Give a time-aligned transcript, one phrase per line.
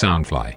[0.00, 0.54] Soundfly。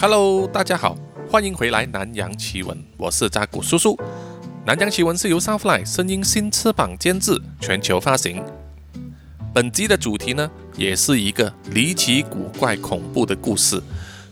[0.00, 0.96] Hello，大家好，
[1.28, 3.94] 欢迎回来南洋奇闻，我是扎古叔叔。
[4.64, 8.42] 南洋奇闻是由 Soundfly 声音新翅膀监制，全球发行。
[9.52, 13.78] 本集的主题呢，也是一个离奇古怪、恐怖的故事。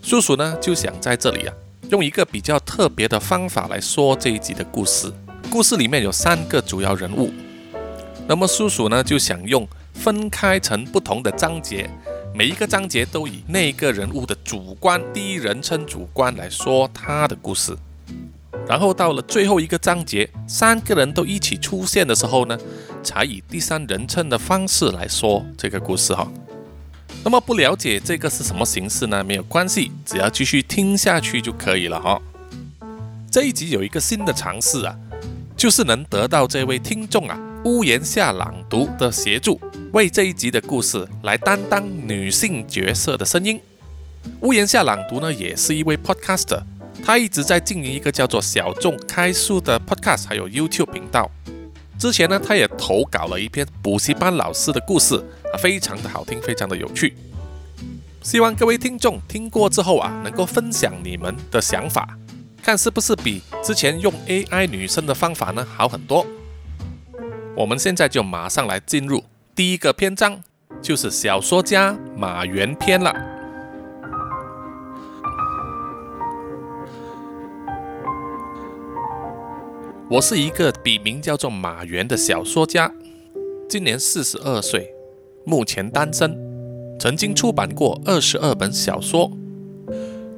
[0.00, 1.54] 叔叔呢就想在这里啊，
[1.90, 5.12] 用一个比较特别的方法来说这一集的故事。
[5.50, 7.30] 故事里面有三个主要人物，
[8.26, 11.90] 那么叔叔呢就想用分开成不同的章节，
[12.32, 17.76] 每一个章节都以那个人物的主观第一人称主观来说他的故事。
[18.68, 22.58] 然后到了最后一个章节，三个人都一起出现的时候呢，
[23.02, 26.30] 才以第三人称的方式来说这个故事哈。
[27.24, 29.24] 那么不了解这个是什么形式呢？
[29.24, 32.20] 没有关系，只要继续听下去就可以了哈。
[33.30, 34.96] 这一集有一个新的尝试啊，
[35.56, 39.60] 就是能得到这位听众啊屋檐下朗读的协助，
[39.92, 43.60] 为这一集的故事来担当女性角色的声音。
[44.40, 46.62] 屋檐下朗读呢，也是一位 podcaster。
[47.04, 51.30] 他一直在经营一个叫做“小众开书”的 podcast，还有 YouTube 频道。
[51.98, 55.16] 之前呢，他也投稿了一篇补习班老师的故事，
[55.52, 57.14] 啊，非常的好听，非常的有趣。
[58.22, 62.16] 希望各位听众听过之后啊，能够分享你们的想法，
[62.62, 66.26] 看是不是比之前用 AI 女生的方法呢好很多。
[67.56, 70.40] 我们现在就马上来进入第一个篇章，
[70.80, 73.12] 就是小说家马原篇了。
[80.08, 82.92] 我是一个笔名叫做马原的小说家，
[83.68, 84.94] 今年四十二岁，
[85.44, 86.36] 目前单身，
[86.98, 89.30] 曾经出版过二十二本小说。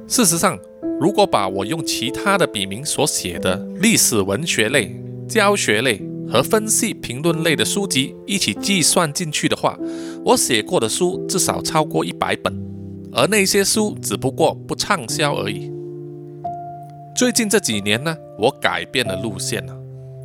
[0.07, 0.59] 事实上，
[0.99, 9.77] 如果把我用其他的笔名所写的历史文学类、教学类和分析评论类的书籍一起计算进去的话，
[10.25, 12.53] 我写过的书至少超过一百本，
[13.11, 15.71] 而那些书只不过不畅销而已。
[17.15, 19.63] 最近这几年呢，我改变了路线，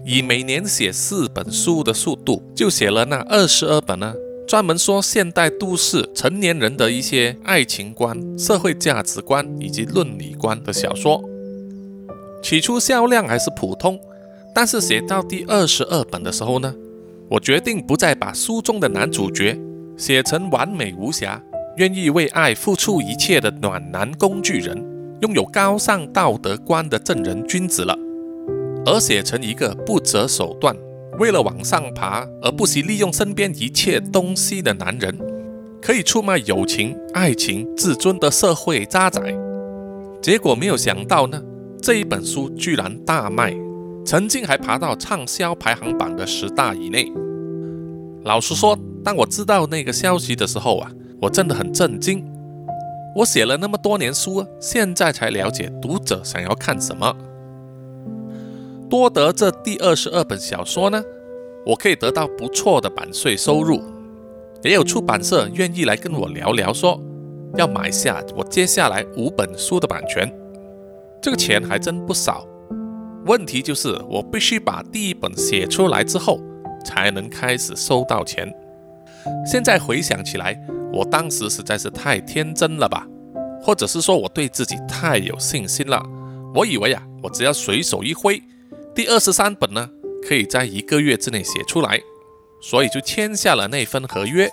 [0.07, 4.15] 以每年写四本书的速度，就写了那二十二本呢，
[4.47, 11.23] 专门说现代都市成年人的一些爱情观、社会价值观以及伦理观的小说。
[12.43, 14.01] 起初销量还是普通，
[14.55, 16.75] 但是写到第二十二本的时候呢，
[17.29, 19.59] 我决定不再把书中的男主角
[19.97, 21.41] 写成完美无瑕、
[21.77, 24.85] 愿意为爱付出一切的暖男工具人。
[25.21, 27.93] 拥有高尚道德观的正人君子了，
[28.87, 30.77] 而写成一个不择手段，
[31.19, 35.19] 为了往上爬而不惜利用身边一切东西的男人，
[35.83, 39.21] 可以出卖友情、爱情、自尊的社会渣仔。
[40.23, 41.43] 结果没有想到呢，
[41.83, 43.53] 这一本书居然大卖，
[44.05, 47.13] 曾经还爬到畅销排行榜的十大以内。
[48.25, 52.25] 老实说，当我知道那个消息的时候啊，我真的很震惊。
[53.15, 57.15] 我写了那么多年书，现在才了解读者想要看什么。
[58.89, 61.03] 多得这第二十二本小说呢，
[61.67, 63.83] 我可以得到不错的版税收入，
[64.63, 67.01] 也有出版社愿意来跟我聊聊，说
[67.57, 70.31] 要买下我接下来五本书的版权。
[71.21, 72.47] 这个钱还真不少。
[73.29, 76.41] 问题就是我必须把第一本写出来之后，
[76.83, 78.51] 才能开始收到钱。
[79.45, 80.59] 现在回想起来，
[80.91, 83.07] 我当时实在是太天真了吧，
[83.61, 86.03] 或者是说我对自己太有信心了。
[86.55, 88.43] 我以为啊，我只要随手一挥，
[88.95, 89.91] 第二十三本呢，
[90.27, 92.01] 可以在一个月之内写出来，
[92.63, 94.51] 所以就签下了那份合约。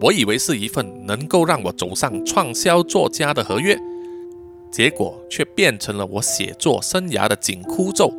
[0.00, 3.78] 我以为是一份能够让我走上畅销作家的合约，
[4.70, 8.12] 结果却变成了我写作生涯的紧箍咒。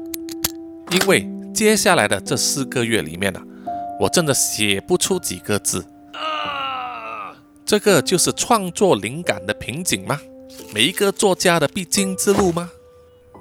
[0.92, 3.42] 因为接下来的这四个月里面啊，
[4.00, 5.86] 我真的写不出几个字。
[7.66, 10.20] 这个就是创作灵感的瓶颈吗？
[10.74, 12.70] 每一个作家的必经之路吗？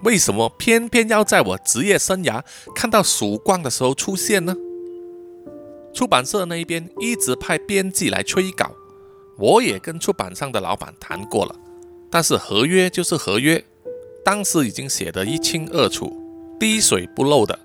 [0.04, 2.42] 为什么偏偏要在我职业生涯
[2.74, 4.54] 看到曙光的时候出现呢？
[5.92, 8.70] 出版社那边一直派编辑来催稿，
[9.36, 11.54] 我也跟出版商的老板谈过了，
[12.10, 13.62] 但是合约就是合约，
[14.24, 16.12] 当时已经写得一清二楚，
[16.58, 17.56] 滴水不漏的，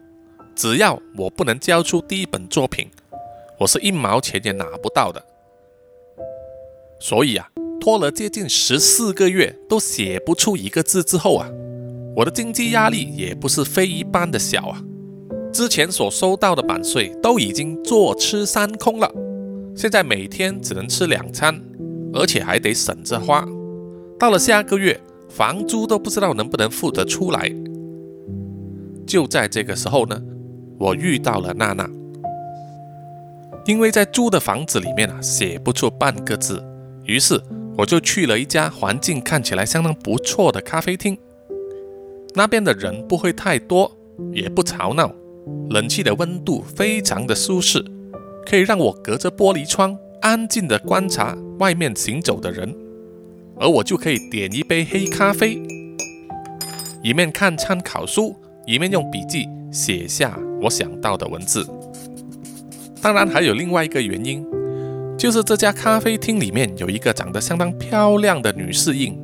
[0.56, 2.88] 只要我不能交出第一本作品，
[3.60, 5.26] 我是一毛钱也拿不到的。
[7.00, 7.50] 所以啊，
[7.82, 11.50] 拖了接近十四个月都写不出一个字之后啊，
[12.16, 14.82] 我的经济压力也不是非一般的小啊。
[15.52, 19.12] 之前所收到的版税都已经坐吃山空了，
[19.76, 21.60] 现在每天只能吃两餐，
[22.14, 23.48] 而且还得省着花。
[24.18, 27.52] 到了下个月，房租都不知道能不能付得出来。
[29.06, 30.22] 就在这个时候呢，
[30.80, 31.90] 我遇到了娜娜，
[33.66, 36.64] 因为在租的房子里面啊，写不出半个字。
[37.04, 37.40] 于是
[37.78, 41.18] 我就去了一家环境看起来相当不错的咖啡厅。
[42.34, 43.92] 那边的人不会太多，
[44.32, 45.14] 也不吵闹，
[45.70, 47.84] 冷气的温度非常的舒适，
[48.46, 52.76] 可以让我隔着玻璃窗安静的观察外面行走的人，
[53.60, 55.62] 而我就可以点一杯黑咖啡，
[57.04, 58.36] 一面看参考书，
[58.66, 61.66] 一面用笔记写下我想到的文字。
[63.02, 64.46] 当然还有另外一个原因，
[65.18, 69.18] 就是这家咖啡厅里面有一个长得相当漂亮的女侍应。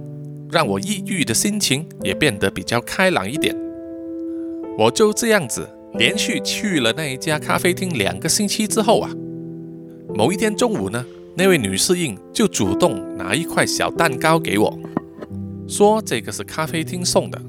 [0.51, 3.56] 让我抑郁的心情也变得比较开朗一点。
[4.77, 9.10] 我就这样子连续去了那一家咖啡厅两个星期之后啊，
[10.13, 11.06] 某一天中午呢，
[11.36, 14.78] 那位女侍应就主动拿一块小蛋糕给我，
[15.68, 17.42] 说这个是咖啡厅送的，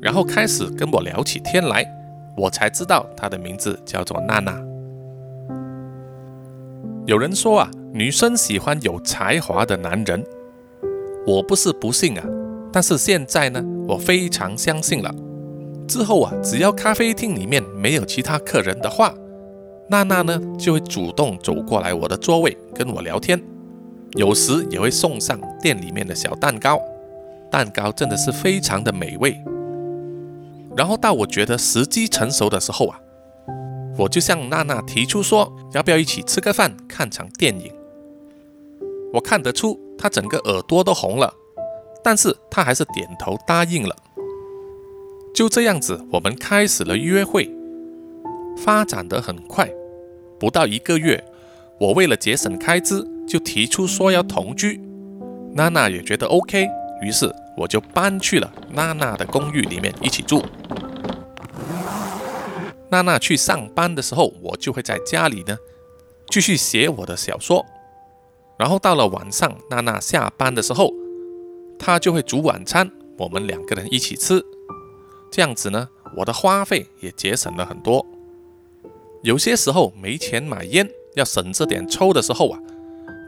[0.00, 1.84] 然后开始跟我聊起天来。
[2.36, 4.58] 我才知道她的名字叫做娜娜。
[7.04, 10.24] 有人说啊，女生喜欢有才华的男人，
[11.26, 12.24] 我不是不信啊。
[12.72, 15.14] 但是现在呢，我非常相信了。
[15.86, 19.12] 之后啊，只要咖啡厅里面没有其他客人的话，
[19.90, 23.42] 娜娜呢就会主动走过来我的座位跟我聊天，
[24.12, 26.80] 有时也会送上店里面的小蛋糕，
[27.50, 29.42] 蛋糕真的是非常的美味。
[30.76, 33.00] 然后到我觉得时机成熟的时候啊，
[33.96, 37.72] 我就向娜娜提出说，要不要一起吃个饭，看场电影？
[39.14, 41.32] 我看得出她整个耳朵都红了。
[42.04, 43.96] 但是她还是点头答应了。
[45.34, 47.50] 就这样子，我们开始了约会，
[48.56, 49.68] 发展得很快。
[50.38, 51.22] 不到一个月，
[51.78, 54.80] 我为了节省开支，就提出说要同居。
[55.54, 56.66] 娜娜也觉得 OK，
[57.02, 60.42] 于是我就搬去了娜娜的公寓里面一起住。
[62.90, 65.56] 娜娜去上班的时候，我就会在家里呢
[66.28, 67.64] 继续写我的小说。
[68.58, 70.92] 然后到了晚上，娜娜下班的时候。
[71.80, 74.44] 她就会煮晚餐，我们两个人一起吃。
[75.30, 78.04] 这样子呢，我的花费也节省了很多。
[79.22, 82.60] 有些时候没钱买烟，要省着点抽的时候啊，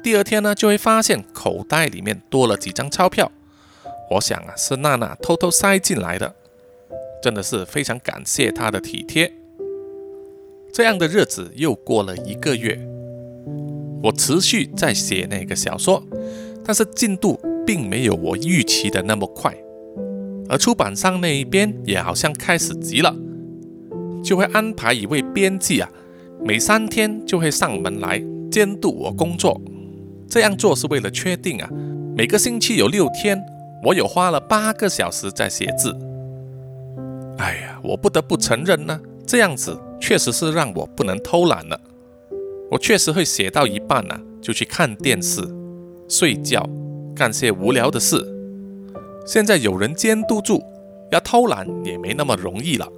[0.03, 3.31] 第二天呢就会发现口袋里面多了几张钞票。
[4.11, 6.35] 我想啊，是娜娜偷偷塞进来的。
[7.23, 9.33] 真的是非常感谢她的体贴。
[10.73, 12.81] 这样的日子又过了一个月，
[14.03, 16.03] 我持续在写那个小说，
[16.65, 17.41] 但是进度。
[17.67, 19.55] 并没有我预期的那么快，
[20.49, 23.15] 而出版商那一边也好像开始急了，
[24.22, 25.88] 就会安排一位编辑啊，
[26.44, 29.61] 每三天就会上门来监督我工作。
[30.28, 31.69] 这样做是为了确定啊，
[32.17, 33.43] 每个星期有六天，
[33.84, 35.96] 我有花了八个小时在写字。
[37.38, 41.81] 哎呀，我不得不承认呢，这样子确实是让我不能偷懒了。
[42.70, 45.40] 我确实会写到一半呢，就去看电视、
[46.08, 46.69] 睡觉。
[47.17, 48.25] 干些无聊的事，
[49.26, 50.62] 现在有人监督住，
[51.11, 52.88] 要偷懒也没那么容易了。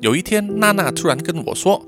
[0.00, 1.82] 有一天，娜娜突然跟我说：“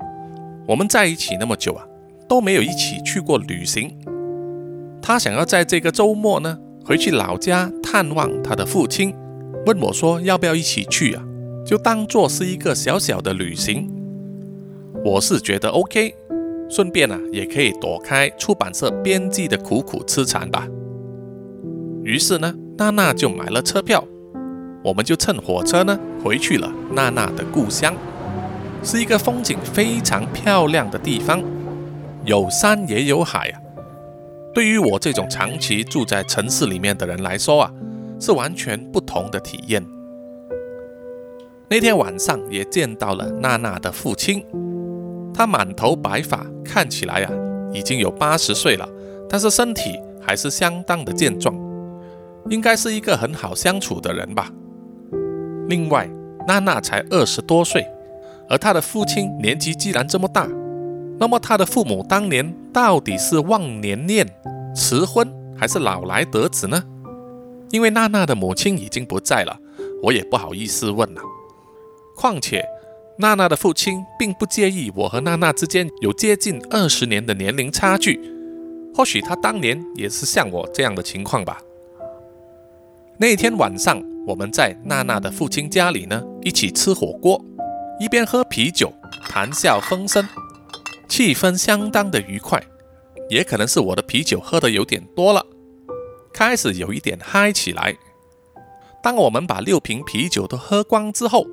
[0.67, 1.85] 我们在一起那么久啊，
[2.27, 3.95] 都没有一起去过旅行。
[5.01, 9.13] 她想要在这个周末呢，回去老家探望她的父亲，
[9.65, 11.23] 问我说要不要一起去啊？
[11.65, 13.89] 就当做是一个小小的旅行。
[15.05, 16.15] 我是觉得 OK。”
[16.71, 20.67] 顺便啊，也可以躲开出版社编辑的苦苦痴缠吧。
[22.03, 24.03] 于是呢，娜娜就买了车票，
[24.83, 27.93] 我们就乘火车呢回去了娜娜的故乡，
[28.83, 31.43] 是一个风景非常漂亮的地方，
[32.23, 33.59] 有山也有海啊。
[34.53, 37.71] 对于我这种长期住在城市里面的人来说啊，
[38.19, 39.85] 是完全不同的体验。
[41.69, 44.43] 那天晚上也见到了娜娜的父亲。
[45.33, 47.31] 他满头白发，看起来啊
[47.71, 48.89] 已经有八十岁了，
[49.29, 51.55] 但是身体还是相当的健壮，
[52.49, 54.51] 应该是一个很好相处的人吧。
[55.69, 56.09] 另外，
[56.47, 57.85] 娜娜才二十多岁，
[58.49, 60.49] 而她的父亲年纪既然这么大，
[61.19, 64.27] 那么她的父母当年到底是忘年恋、
[64.75, 66.83] 迟婚，还是老来得子呢？
[67.69, 69.55] 因为娜娜的母亲已经不在了，
[70.01, 71.21] 我也不好意思问了。
[72.15, 72.65] 况且。
[73.21, 78.17] 娜娜的父亲并不介意我和娜娜之间有接近二十年的年龄差距，
[78.95, 81.59] 或许他当年也是像我这样的情况吧。
[83.17, 87.43] 那天晚上，我们在娜娜的父亲家里呢，一起吃火锅，
[87.99, 88.93] 一边喝啤酒，
[89.27, 90.23] 谈笑风生，
[91.07, 92.63] 气氛相当的愉快。
[93.27, 95.43] 也可能是我的啤酒喝的有点多了，
[96.31, 97.97] 开始有一点嗨起来。
[99.01, 101.47] 当我们把六瓶啤酒都喝光之后，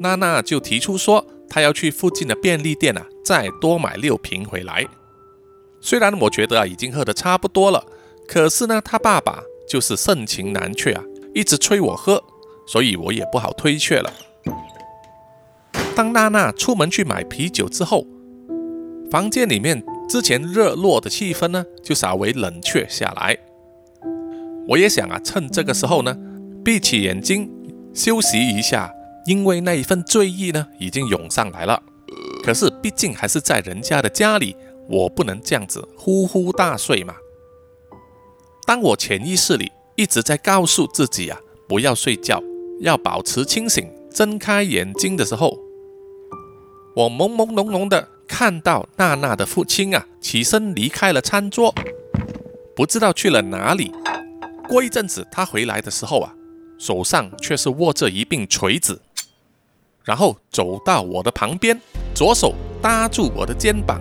[0.00, 4.84] 娜娜就提出说，她要去附近的便利店啊，再多买六瓶回来。
[5.80, 7.84] 虽然我觉得啊已经喝得差不多了，
[8.26, 12.22] 可是呢，他爸爸就是盛情难却啊，一直催我喝，
[12.66, 14.12] 所以我也不好推却了。
[15.94, 18.06] 当娜娜出门去买啤酒之后，
[19.10, 23.36] 房间里面之前热络的气氛呢，就稍微冷却下来。
[24.68, 26.16] 我也想啊，趁这个时候呢，
[26.64, 27.50] 闭起眼睛
[27.92, 28.92] 休息一下，
[29.26, 31.82] 因为那一份醉意呢，已经涌上来了。
[32.42, 34.56] 可是毕竟还是在人家的家里。
[34.92, 37.14] 我不能这样子呼呼大睡嘛。
[38.66, 39.70] 当我潜意识里
[40.00, 41.38] 一直在告诉自己啊，
[41.68, 42.42] 不要睡觉，
[42.80, 45.58] 要保持清醒，睁开眼睛的时候，
[46.96, 51.74] 我朦朦胧胧的看到娜娜的父亲啊，起身离开了餐桌，
[52.74, 53.92] 不知道去了哪里。
[54.66, 56.32] 过一阵子他回来的时候啊，
[56.78, 59.02] 手上却是握着一柄锤子，
[60.02, 61.78] 然后走到我的旁边，
[62.14, 64.00] 左手搭住我的肩膀。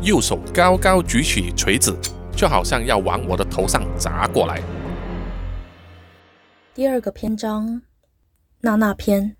[0.00, 1.94] 右手高高举起锤子，
[2.34, 4.62] 就好像要往我的头上砸过来。
[6.78, 7.82] 第二个篇章，
[8.60, 9.34] 娜娜篇。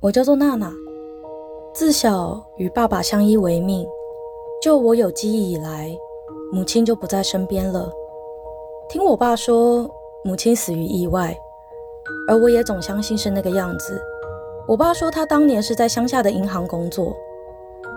[0.00, 0.72] 我叫做娜娜，
[1.74, 3.86] 自小与爸爸相依为命，
[4.62, 5.94] 就我有记忆以来，
[6.50, 7.92] 母亲就不在身边了。
[8.88, 9.86] 听我爸说，
[10.24, 11.36] 母亲死于意外，
[12.26, 14.00] 而我也总相信是那个样子。
[14.68, 17.16] 我爸说他当年是在乡下的银行工作，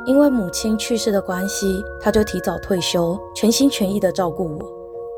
[0.06, 4.60] 因为母亲去世的关系，他就提早退休，全心全意的照顾我。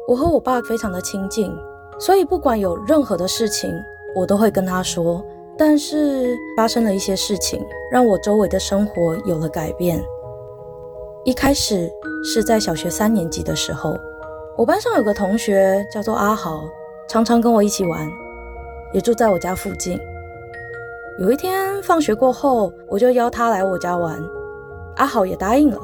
[0.07, 1.53] 我和我爸非常的亲近，
[1.99, 3.69] 所以不管有任何的事情，
[4.15, 5.21] 我都会跟他说。
[5.57, 10.01] 但是发生了一些事情，让我周围的生活有了改变。
[11.25, 11.91] 一开始
[12.23, 13.93] 是在小学三年级的时候。
[14.57, 16.63] 我班上有个同学叫做阿豪，
[17.09, 18.09] 常常跟我一起玩，
[18.93, 19.99] 也住在我家附近。
[21.19, 24.17] 有一天放学过后，我就邀他来我家玩，
[24.95, 25.79] 阿豪也答应了。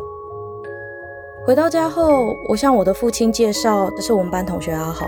[1.46, 5.06] 回到家后，我向我的父亲介绍这是我们班同学阿豪，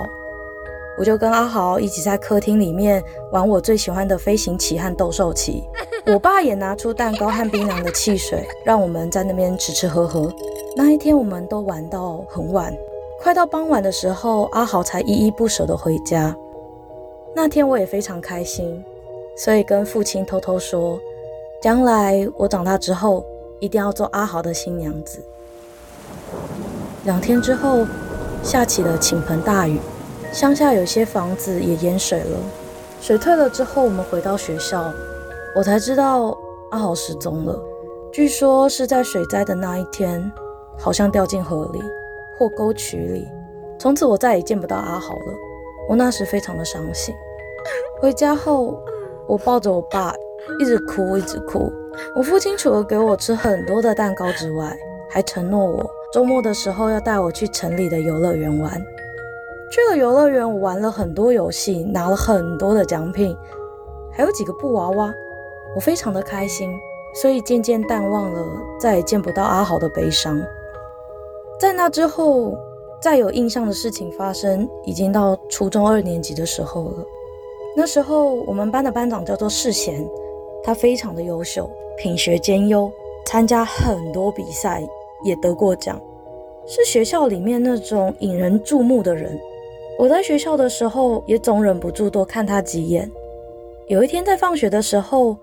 [0.99, 5.63] 我就跟阿豪一起在客厅里面玩我最喜欢的飞行棋和斗兽棋。
[6.05, 10.31] 我爸也拿出蛋糕和冰凉的汽水，让我们在那边吃吃喝喝。
[10.75, 12.75] 那一天我们都玩到很晚。
[13.21, 16.35] 快到傍晚的时候，阿豪才依依不舍地回家。
[17.35, 18.83] 那天我也非常开心，
[19.39, 20.99] 所以跟父亲偷偷说，
[21.61, 23.25] 将来我长大之后
[23.61, 25.23] 一定要做阿豪的新娘子。
[27.05, 27.85] 两天之后，
[28.43, 29.79] 下起了倾盆大雨，
[30.33, 32.37] 乡下有些房子也淹水了。
[32.99, 34.91] 水退了之后，我们回到学校，
[35.55, 36.37] 我才知道
[36.71, 37.57] 阿豪失踪了。
[38.11, 40.29] 据说是在水灾的那一天，
[40.77, 41.81] 好像掉进河里。
[42.37, 43.27] 或沟渠里，
[43.77, 45.33] 从此我再也见不到阿豪了。
[45.89, 47.13] 我那时非常的伤心。
[47.99, 48.81] 回家后，
[49.29, 50.11] 我抱着我爸，
[50.59, 51.71] 一直哭，一直哭。
[52.15, 54.75] 我父亲除了给我吃很多的蛋糕之外，
[55.07, 58.71] 还承诺我周末的时候要带我去城里的游乐园玩。
[59.71, 63.37] 去了游乐园，我玩了很多游戏，拿了很多的奖品，
[64.11, 65.13] 还有几个布娃娃，
[65.75, 66.67] 我非常的开心，
[67.21, 68.43] 所以渐渐淡忘了
[68.79, 70.41] 再也见不到阿豪的悲伤。
[71.59, 72.57] 在那之后，
[72.99, 77.05] 再有印象的事情发生，已经到初中二年级的时候了。
[77.79, 80.05] 那时候，我们班的班长叫做世贤，
[80.61, 82.91] 他非常的优秀，品学兼优，
[83.25, 84.85] 参加很多比赛，
[85.23, 85.97] 也得过奖，
[86.67, 89.39] 是学校里面那种引人注目的人。
[89.97, 93.09] 我在学校的时候，也总忍不住多看他几眼。
[93.87, 95.37] 有一天在放学的时候，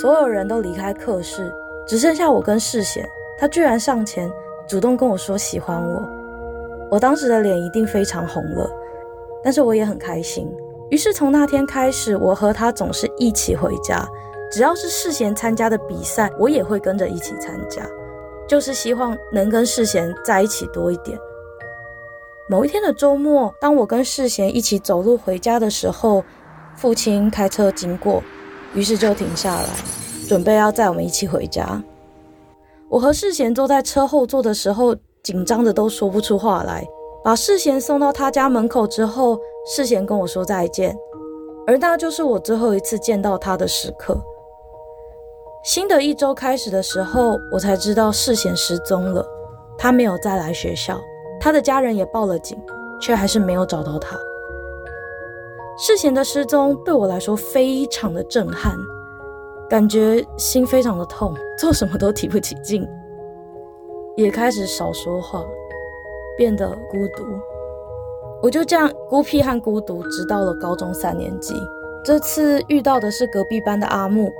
[0.00, 1.52] 所有人都离开课室，
[1.86, 3.06] 只剩下我跟世贤，
[3.38, 4.32] 他居然上前。
[4.66, 6.08] 主动跟我说喜欢我，
[6.92, 8.70] 我当时的脸一定非常红了，
[9.44, 10.50] 但是我也很开心。
[10.90, 14.06] 于是从那天开始，我和他总是一起回家，
[14.50, 17.82] 只要是世贤参加的比赛，我也会跟着一起参加，
[18.48, 21.18] 就是希望能跟世贤在一起多一点。
[22.48, 26.24] 某一天的周末，当我跟世贤一起走路回家的时候，
[26.74, 28.20] 父亲开车经过，
[28.74, 29.68] 于是就停下来，
[30.26, 31.80] 准备要载我们一起回家。
[32.88, 36.84] 我和世贤坐在车后座的时候，紧张的都说不出话来。
[37.22, 40.96] 把世贤送到他家门口之后，世贤跟我说再见，
[41.66, 44.18] 而那就是我最后一次见到他的时刻。
[45.62, 49.24] 新的一周开始的时候，我才知道世贤失踪了，
[49.76, 50.98] 他没有再来学校，
[51.38, 52.58] 他的家人也报了警，
[53.00, 54.18] 却还是没有找到他。
[55.78, 58.74] 世贤的失踪对我来说非常的震撼。
[59.68, 62.84] 感觉心非常的痛，做什么都提不起劲，
[64.16, 65.44] 也开始少说话，
[66.36, 67.24] 变得孤独。
[68.42, 71.54] 我就这样孤僻和孤独，直到了高中三年级。
[72.02, 74.30] 这次遇到的是隔壁班的阿木，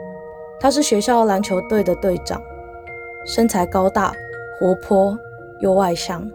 [0.58, 2.40] 他是学校篮球队的队长，
[3.26, 4.12] 身材高大、
[4.58, 5.18] 活泼
[5.60, 6.26] 又外向，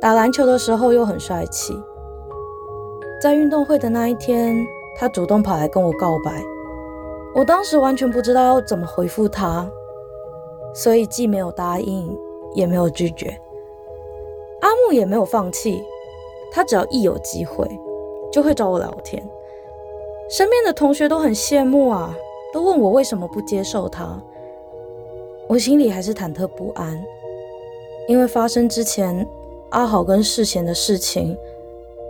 [0.00, 1.74] 打篮球的时候又很帅气。
[3.20, 4.56] 在运动会的那一天，
[4.96, 6.40] 他主动跑来跟我告白，
[7.34, 9.68] 我当时完全不知道要怎么回复他，
[10.72, 12.16] 所以既没有答应，
[12.54, 13.36] 也没有拒绝。
[14.60, 15.82] 阿木也没有放弃，
[16.54, 17.68] 他只要一有机会，
[18.32, 19.20] 就会找我聊天。
[20.30, 22.14] 身边的同学都很羡慕啊，
[22.52, 24.22] 都问我为什么不接受他。
[25.48, 27.04] 我心里还是忐忑不安，
[28.06, 29.26] 因为发生之前
[29.70, 31.36] 阿豪跟世贤的事情。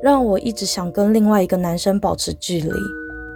[0.02, 2.70] 让我一直想跟另外一个男生保持距离，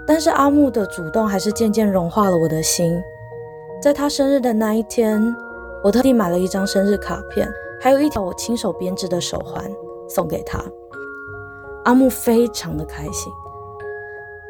[0.06, 3.02] 但是阿木的主动还是渐渐融化了我的心。
[3.80, 5.34] 在他生日的那一天，
[5.82, 7.48] 我特地买了一张生日卡片，
[7.80, 9.64] 还有一条我亲手编织的手环
[10.10, 10.62] 送给他。
[11.88, 13.32] 阿木非常的开心，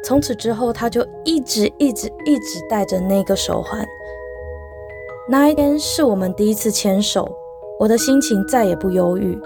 [0.03, 3.87] 从此之后他就一直一直一直戴着那个手环。
[5.29, 7.33] 那一天是我们第一次牵手，
[7.79, 9.39] 我的心情再也不忧郁，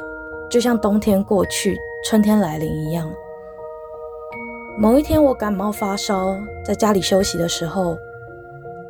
[0.49, 1.77] 就像冬天过去。
[2.03, 3.07] 春天来临一样。
[4.75, 6.35] 某一天，我感冒发烧，
[6.65, 7.95] 在家里休息的时候，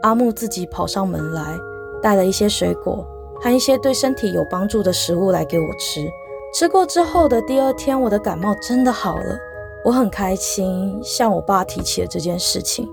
[0.04, 1.60] 阿木自己跑上门来，
[2.02, 3.06] 带了一些水果
[3.42, 6.08] 和一些对身体有帮助的食物来给我吃。
[6.54, 9.40] 吃过之后的第二天，我的感冒真的好了，
[9.84, 12.88] 我很开心，向我爸提起了这件事情。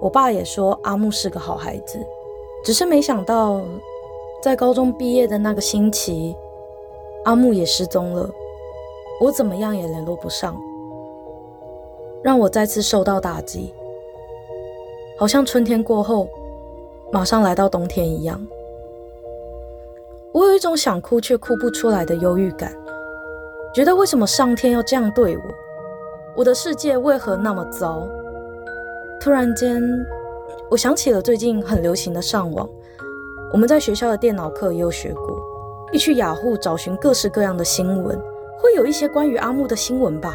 [0.00, 2.04] 我爸也说阿木是个好孩子，
[2.64, 3.62] 只是没想到，
[4.42, 6.34] 在高中毕业的那个星期，
[7.24, 8.28] 阿木也失踪了。
[9.20, 10.60] 我怎么样也联络不上，
[12.24, 13.72] 让我再次受到打击，
[15.16, 16.28] 好像春天过后
[17.12, 18.44] 马上来到冬天一样。
[20.34, 22.76] 我有一种想哭却哭不出来的忧郁感，
[23.72, 25.42] 觉得为什么上天要这样对我？
[26.34, 28.08] 我的世界为何那么糟？
[29.20, 29.80] 突然间，
[30.68, 32.68] 我想起了最近很流行的上网，
[33.52, 35.40] 我们在学校的电脑课也有学过，
[35.92, 38.20] 一去雅虎找寻各式各样的新闻。
[38.58, 40.34] 会有一些关于阿木的新闻吧。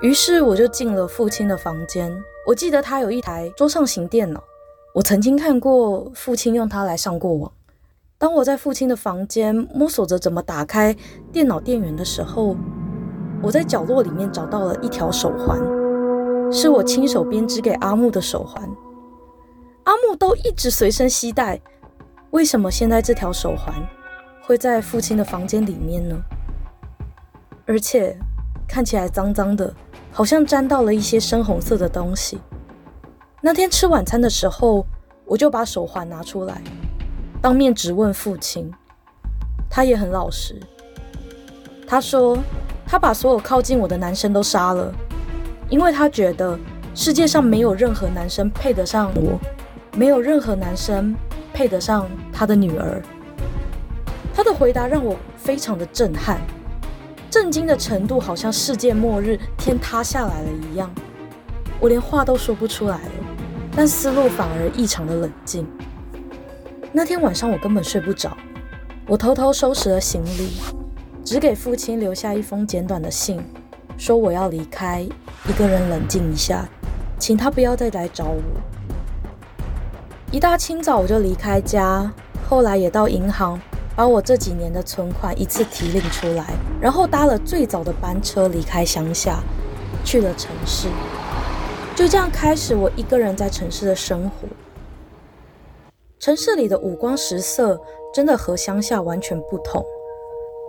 [0.00, 2.10] 于是我就进了父亲的房间。
[2.46, 4.42] 我记得他有一台桌上型电脑，
[4.94, 7.52] 我曾经看过父亲用它来上过网。
[8.20, 10.94] 当我在父亲的房间摸索着怎么打开
[11.30, 12.56] 电脑电源的时候，
[13.40, 15.56] 我在角落里面找到了一条手环，
[16.52, 18.68] 是我亲手编织给阿木的手环。
[19.84, 21.60] 阿木都一直随身携带，
[22.30, 23.72] 为什么现在这条手环
[24.42, 26.16] 会在父亲的房间里面呢？
[27.66, 28.18] 而且
[28.66, 29.72] 看起来脏脏的，
[30.10, 32.40] 好像沾到了一些深红色的东西。
[33.40, 34.84] 那天吃晚餐的时候，
[35.24, 36.60] 我就把手环拿出来，
[37.40, 38.72] 当面质问父亲。
[39.70, 40.58] 他也很老实，
[41.86, 42.38] 他说
[42.86, 44.90] 他把所有靠近我的男生都杀了，
[45.68, 46.58] 因为他觉得
[46.94, 49.38] 世界上没有任何男生配得上我，
[49.94, 51.14] 没有任何男生
[51.52, 53.02] 配得上他的女儿。
[54.34, 56.40] 他的回答让我非常的震撼。
[57.30, 60.90] 震惊的程度好像世界末日，天塌下来了一样。
[61.78, 63.10] 我连话都说不出来了，
[63.76, 65.66] 但思路反而异常的冷静。
[66.90, 68.34] 那天晚上我根本睡不着，
[69.06, 70.52] 我偷偷收拾了行李，
[71.22, 73.42] 只给父亲留下一封简短的信，
[73.98, 76.66] 说我要离开，一个人冷静一下，
[77.18, 78.42] 请他不要再来找我。
[80.30, 82.10] 一大清早我就离开家，
[82.48, 83.60] 后来也到银行。
[83.94, 89.40] 把我这几年的存款一次提领出来，然后搭了最早的班车离开乡下，
[90.04, 90.86] 去了城市。
[91.96, 94.46] 就这样开始我一个人在城市的生活。
[96.20, 97.80] 城市里的五光十色
[98.12, 99.84] 真的和乡下完全不同。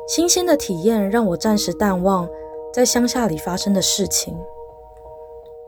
[0.08, 2.28] 新鲜的体验让我暂时淡忘
[2.72, 4.38] 在乡下里发生的事情。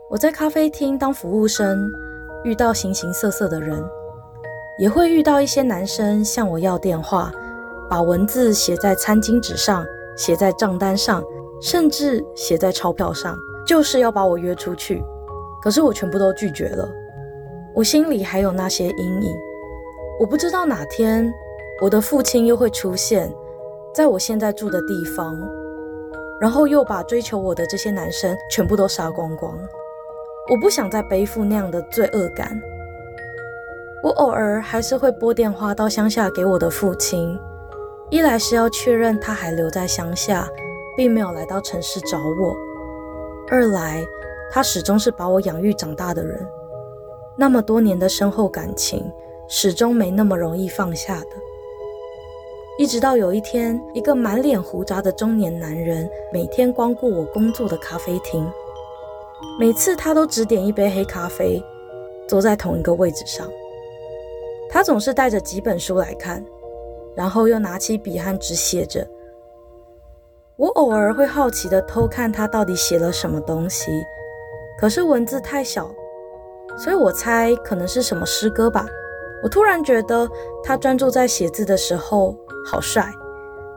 [0.08, 1.90] 我在咖啡厅当服务生，
[2.44, 3.82] 遇到形形色色的人，
[4.78, 7.32] 也会遇到一些男生向我要电话。
[7.90, 9.84] 把文字写在餐巾纸上，
[10.16, 11.22] 写在账单上，
[11.60, 15.02] 甚至写在钞票上，就是要把我约出去。
[15.60, 16.88] 可是我全部都拒绝了。
[17.74, 19.34] 我心里还有那些阴影，
[20.22, 21.34] 我不知道哪天
[21.80, 23.28] 我的父亲又会出现
[23.92, 25.36] 在我现在住的地方，
[26.40, 29.52] 然后又把追求我的这些男生全部都杀光光。
[30.48, 32.56] 我不想再背负那样的罪恶感。
[34.00, 37.36] 我偶尔还是会拨电话到乡下给我的父亲。
[38.08, 40.48] 一来是要确认他还留在乡下，
[40.96, 42.54] 并没有来到城市找我；
[43.50, 44.06] 二来
[44.52, 46.46] 他始终是把我养育长大的人，
[47.36, 49.04] 那么多年的深厚感情，
[49.54, 51.36] 始终没那么容易放下的。
[52.78, 58.50] 一直到有一天，一个满脸胡渣的中年男人每天光顾我工作的咖啡厅，
[59.60, 61.62] 每次他都只点一杯黑咖啡，
[62.26, 63.46] 坐在同一个位置上。
[64.70, 66.42] 他总是带着几本书来看，
[67.14, 69.06] 然后又拿起笔和纸写着。
[70.56, 73.92] 我偶尔会好奇的偷看他到底写了什么东西，
[74.80, 75.90] 可是文字太小，
[76.78, 78.86] 所以我猜可能是什么诗歌吧。
[79.42, 80.28] 我突然觉得
[80.62, 83.04] 他专注在写字的时候好帅，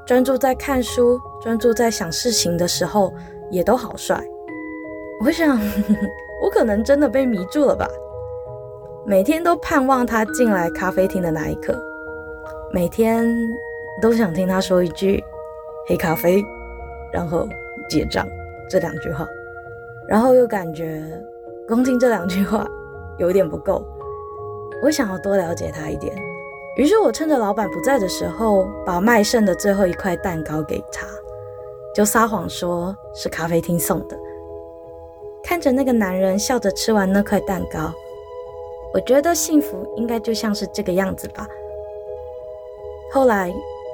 [0.06, 3.12] 专注在看书、专注在想事情的时候
[3.49, 4.23] 也都好帅。
[5.23, 5.58] 我想，
[6.43, 7.88] 我可能真的被迷住了吧。
[9.06, 11.80] 每天都盼望他进来咖啡厅的那一刻，
[12.71, 13.25] 每天
[14.01, 15.23] 都想听他说一句
[15.88, 16.43] “黑咖啡”，
[17.13, 17.47] 然后
[17.89, 18.28] 结账
[18.69, 19.28] 这两句话，
[20.08, 21.04] 然后又感觉
[21.67, 22.67] 光听这两句话
[23.17, 23.86] 有点不够。
[24.82, 26.16] 我想要多了解他一点，
[26.76, 31.08] 于是我趁着老板不在的时候，把卖剩的最后一块蛋糕给他，
[31.96, 34.18] 就撒谎说是咖啡厅送的。
[35.44, 37.94] 看着那个男人笑着吃完那块蛋糕，
[38.94, 41.48] 我觉得幸福应该就像是这个样子吧。
[43.12, 43.54] 后来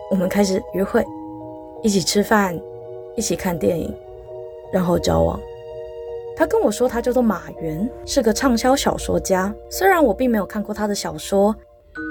[0.09, 1.05] 我们开始约会，
[1.83, 2.59] 一起吃饭，
[3.15, 3.93] 一起看电影，
[4.71, 5.39] 然后交往。
[6.35, 9.53] 他跟我说，他叫做马原，是个畅销小说家。
[9.69, 11.55] 虽然我并没有看过他的小说，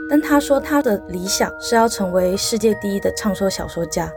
[0.08, 4.12] 但他说他的理想是要成为世界第一的畅销小说家。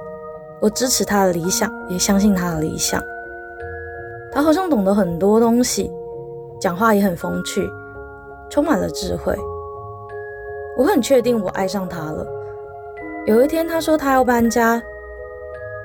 [0.62, 3.02] 我支持他的理想，也相信他的理想。
[4.32, 5.92] 他好像懂得很多东西，
[6.60, 7.68] 讲话也很风趣，
[8.50, 9.36] 充满了智慧。
[10.78, 12.28] 我很确定我爱上他了。
[13.26, 14.82] 有一天他说他要搬家，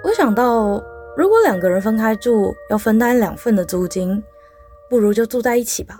[0.04, 0.82] 我想到。
[1.18, 4.22] 如果两个人分开住，要分担两份的租金，
[4.88, 5.98] 不如就住在一起吧。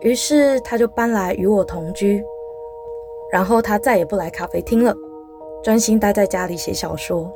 [0.00, 2.20] 于是他就搬来与我同居，
[3.30, 4.92] 然后他再也不来咖啡厅了，
[5.62, 7.32] 专心待在家里写小说。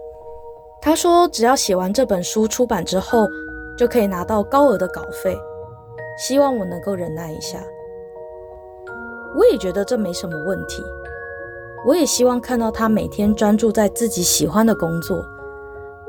[0.82, 3.28] 他说，只要写完这本书出版之后，
[3.78, 5.38] 就可以拿到高额的稿费，
[6.18, 7.62] 希望我能够忍耐一下。
[9.36, 10.82] 我也觉得这没什么问题，
[11.86, 15.24] 我也希望看到他每天专注在自己喜欢的工作。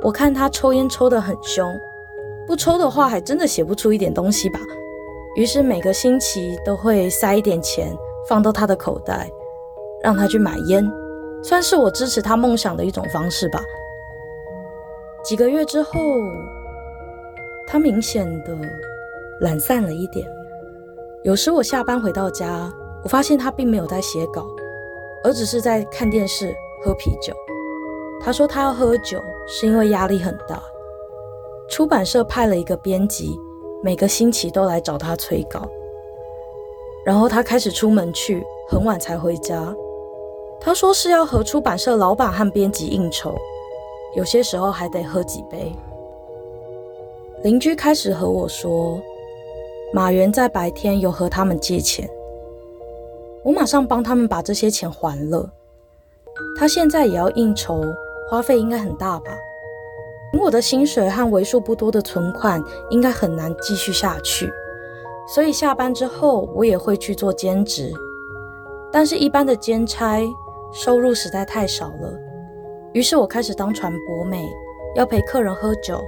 [0.01, 1.79] 我看他抽烟抽得很凶，
[2.45, 4.59] 不抽的话还真的写不出一点东西吧。
[5.35, 7.95] 于是每个星期都会塞一点钱
[8.27, 9.29] 放到他的口袋，
[10.03, 10.89] 让他去买烟，
[11.43, 13.61] 算是我支持他梦想的一种方式吧。
[15.23, 15.99] 几个月之后，
[17.67, 18.55] 他明显的
[19.41, 20.25] 懒散了一点。
[21.23, 22.71] 有时我下班回到家，
[23.03, 24.45] 我发现他并没有在写稿，
[25.23, 27.33] 而只是在看电视、喝啤酒。
[28.21, 30.61] 他说他要喝酒是因为压力很大。
[31.69, 33.37] 出版社派了一个编辑，
[33.83, 35.67] 每个星期都来找他催稿。
[37.05, 39.75] 然后他开始出门去，很晚才回家。
[40.59, 43.35] 他说是要和出版社老板和编辑应酬，
[44.15, 45.71] 有些时候还得喝几杯。
[47.43, 48.99] 邻居开始和我说，
[49.93, 52.09] 马原在白天有和他们借钱，
[53.43, 55.47] 我马上帮他们把这些钱还了。
[56.57, 57.83] 他现在也要应酬。
[58.29, 59.31] 花费应该很大吧？
[60.31, 64.51] 凭我的薪水和为数不多的存款应该很难继续下去，
[65.33, 67.93] 所以下班之后我也会去做兼职。
[68.91, 70.21] 但是，一般的兼差
[70.73, 72.13] 收入实在太少了，
[72.93, 74.45] 于是我开始当传播妹，
[74.95, 76.01] 要陪客人喝酒、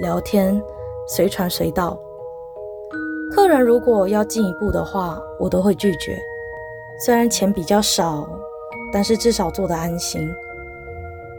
[0.00, 0.60] 聊天，
[1.06, 1.98] 随传随到。
[3.30, 6.18] 客人如果要进一步的话，我都会拒绝。
[7.04, 8.28] 虽然钱比较少，
[8.92, 10.28] 但是至少做得安心。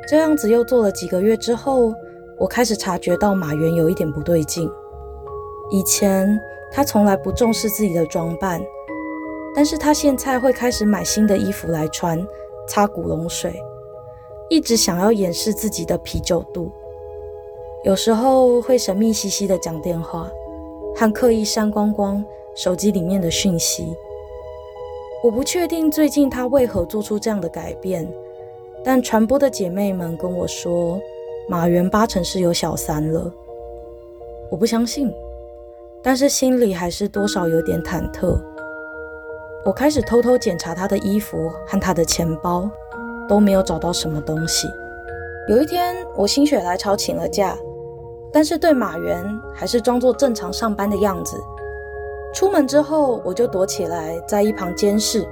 [0.09, 1.93] 这样子又做了几个月之后，
[2.39, 4.67] 我开始察觉到马原有一点不对劲。
[5.69, 6.27] 以前
[6.71, 8.59] 他从来不重视自己的装扮，
[9.53, 12.25] 但是他现在会开始买新的衣服来穿，
[12.67, 13.53] 擦古龙水，
[14.49, 16.71] 一直想要掩饰自己的啤酒肚。
[17.83, 20.27] 有时候会神秘兮兮的讲电话，
[20.95, 23.95] 和刻意删光光手机里面的讯息。
[25.23, 28.11] 我不确定最近他为何做出这样的改变。
[28.83, 30.99] 但传播的姐妹们跟我说，
[31.47, 33.31] 马原八成是有小三了。
[34.49, 35.13] 我不相信，
[36.01, 38.39] 但是心里还是多少有点忐忑。
[39.65, 42.69] 我开始偷偷检查他的衣服和他的钱包，
[43.27, 44.67] 都没有找到什么东西。
[45.49, 47.57] 有一天，我心血来潮请了假，
[48.31, 51.37] 但是对马原还是装作正常上班的样子。
[52.33, 55.27] 出门之后，我就躲起来在一旁监视。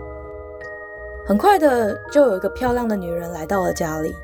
[1.27, 4.15] 很快的，就有一个漂亮的女人来到了家里，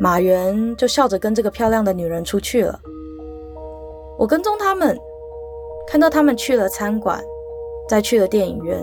[0.00, 2.80] 马原就笑着跟这个漂亮的女人出去了。
[4.16, 4.98] 我跟踪他们，
[5.86, 7.22] 看到他们去了餐馆，
[7.86, 8.82] 再去了电影院，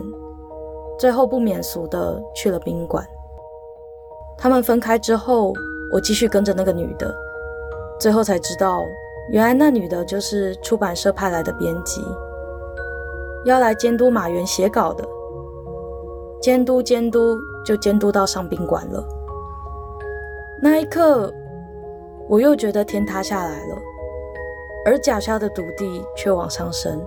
[0.99, 3.03] 最后不免俗的去了宾馆。
[4.37, 5.51] 他们分开之后，
[5.91, 7.11] 我继续跟着那个女的，
[7.99, 8.83] 最后才知道，
[9.31, 12.05] 原来那女的就是出版社派来的编辑，
[13.45, 15.03] 要来监督马原写稿的。
[16.41, 19.03] 监督监督，就监督到上宾馆了。
[20.59, 21.31] 那一刻，
[22.27, 23.75] 我又觉得天塌下来了，
[24.83, 26.99] 而脚下的土地却往上升，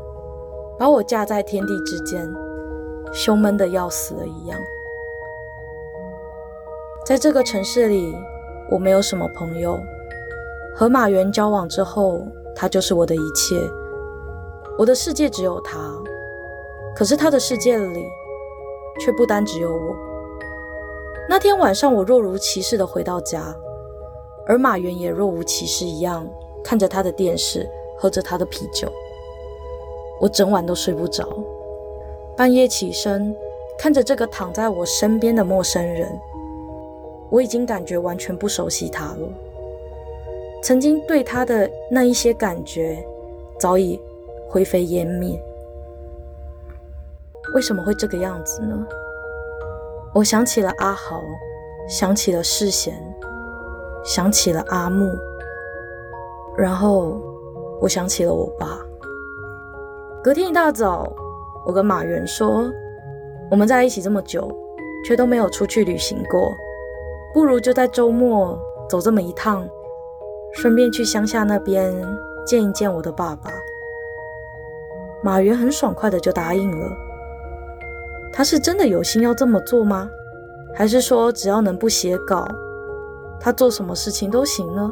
[0.78, 2.32] 把我架在天地之间，
[3.12, 4.56] 胸闷的要死了一样。
[7.04, 8.14] 在这个城市里，
[8.70, 9.76] 我没有什么朋友。
[10.76, 13.60] 和马原交往之后，他就是我的一切，
[14.78, 15.76] 我的世界只有他。
[16.94, 18.04] 可是他的世界里。
[19.00, 19.96] 却不单只有我。
[21.28, 23.54] 那天晚上，我若如其事的回到家，
[24.46, 26.28] 而马原也若无其事一样
[26.62, 28.92] 看着他的电视，喝着他的啤酒。
[30.20, 31.26] 我整晚都睡不着，
[32.36, 33.34] 半夜起身
[33.78, 36.08] 看着这个躺在我身边的陌生人，
[37.30, 39.28] 我已经感觉完全不熟悉他了。
[40.62, 43.04] 曾经对他的那一些感觉，
[43.58, 44.00] 早已
[44.48, 45.42] 灰飞烟灭。
[47.52, 48.86] 为什么会这个样子呢？
[50.12, 51.22] 我想起了阿豪，
[51.88, 52.94] 想起了世贤，
[54.04, 55.10] 想起了阿木，
[56.56, 57.20] 然后
[57.80, 58.78] 我想起了我爸。
[60.22, 61.12] 隔天一大早，
[61.66, 62.72] 我跟马原说
[63.50, 64.50] ：“我们在一起这么久，
[65.04, 66.56] 却都没有出去旅行过，
[67.34, 69.68] 不如就在周末走这么一趟，
[70.54, 71.92] 顺便去乡下那边
[72.46, 73.52] 见一见我的爸爸。”
[75.22, 77.03] 马原很爽快的就答应了。
[78.36, 80.10] 他是真的有心要这么做吗？
[80.74, 82.44] 还是说只要能不写稿，
[83.38, 84.90] 他做什么事情都行呢？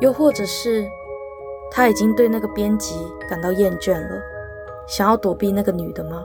[0.00, 0.84] 又或者是
[1.70, 2.96] 他已经对那个编辑
[3.30, 4.20] 感到厌倦了，
[4.88, 6.24] 想要躲避那个女的吗？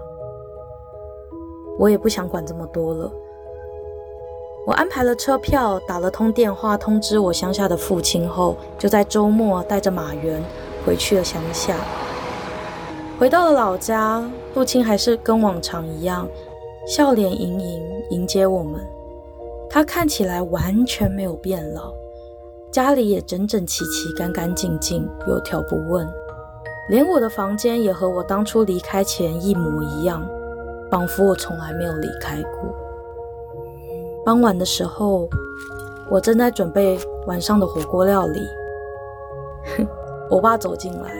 [1.78, 3.12] 我也不想管这么多了。
[4.66, 10.44] 我安排了车票，打了通电话通知我乡下的父亲后，就在周末带着马原
[10.84, 11.76] 回去了乡下。
[13.20, 14.28] 回到了老家。
[14.54, 16.28] 父亲还是跟往常一样，
[16.86, 18.80] 笑脸盈盈迎接我们。
[19.68, 21.92] 他看起来完全没有变老，
[22.72, 26.08] 家里也整整齐齐、干干净净、有条不紊，
[26.88, 30.24] 连我的房间也和我当初离开前一模一样，
[30.92, 32.76] 仿佛我从来没有离开过。
[34.24, 35.28] 傍晚的时候，
[36.12, 38.48] 我正在准备晚上的火锅料理，
[39.76, 39.88] 哼
[40.30, 41.12] 我爸走进来，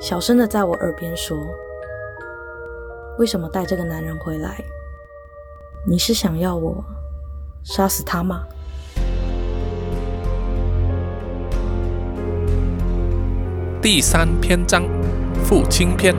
[0.00, 1.36] 小声的在我耳边说。
[3.20, 4.64] 为什么带这个男人回来？
[5.86, 6.82] 你是想要我
[7.62, 8.46] 杀死他吗？
[13.82, 14.84] 第三篇章，
[15.44, 16.16] 父亲篇。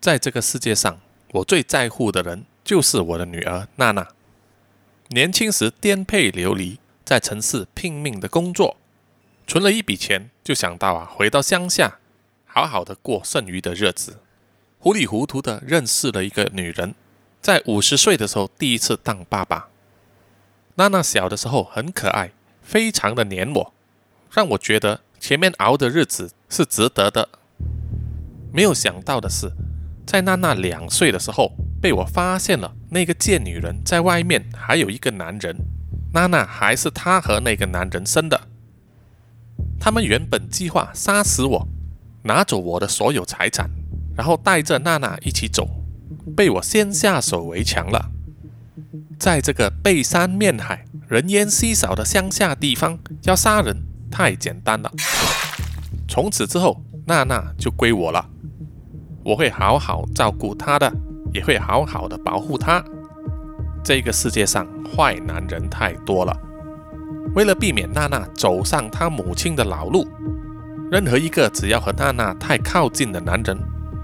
[0.00, 0.98] 在这个世界上，
[1.34, 4.08] 我最在乎的人就是我的女儿娜娜。
[5.10, 8.76] 年轻时颠沛流离，在城市拼命的工作，
[9.46, 12.00] 存了一笔钱，就想到啊，回到乡下。
[12.50, 14.16] 好好的过剩余的日子，
[14.78, 16.94] 糊里糊涂的认识了一个女人，
[17.40, 19.68] 在五十岁的时候第一次当爸爸。
[20.76, 22.32] 娜娜小的时候很可爱，
[22.62, 23.74] 非常的黏我，
[24.32, 27.28] 让我觉得前面熬的日子是值得的。
[28.52, 29.52] 没有想到的是，
[30.06, 35.54] 在娜娜两岁的时候，被我发现了那个贱女人在外面还有一个男人，
[36.14, 38.48] 娜娜还是她和那个男人生的。
[39.78, 41.68] 他们原本计划杀死我。
[42.28, 43.70] 拿走我的所有财产，
[44.14, 45.66] 然后带着娜娜一起走，
[46.36, 48.10] 被我先下手为强了。
[49.18, 53.74] 在这个背山面海、人烟稀少的乡下地方，要杀人
[54.10, 54.92] 太简单了。
[56.06, 58.22] 从此之后，娜娜就归我了，
[59.24, 60.92] 我会好好照顾她的，
[61.32, 62.84] 也会好好的保护她。
[63.82, 66.36] 这个世界上坏男人太多了，
[67.34, 70.06] 为了避免娜娜走上她母亲的老路。
[70.90, 73.58] 任何一个只要和娜娜太靠近的男人，